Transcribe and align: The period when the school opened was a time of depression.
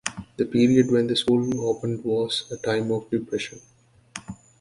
The 0.37 0.45
period 0.45 0.89
when 0.89 1.05
the 1.05 1.15
school 1.15 1.63
opened 1.69 2.03
was 2.03 2.45
a 2.51 2.57
time 2.57 2.91
of 2.91 3.07
depression. 3.11 3.61